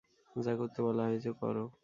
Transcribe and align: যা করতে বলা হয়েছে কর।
যা 0.35 0.53
করতে 0.59 0.79
বলা 0.85 1.03
হয়েছে 1.05 1.29
কর। 1.39 1.55